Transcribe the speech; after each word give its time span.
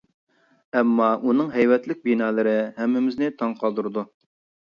ئەمما 0.79 1.09
ئۇنىڭ 1.31 1.51
ھەيۋەتلىك 1.57 2.01
بىنالىرى 2.07 2.55
ھەممىمىزنى 2.79 3.31
تاڭ 3.43 3.57
قالدۇرىدۇ. 3.63 4.07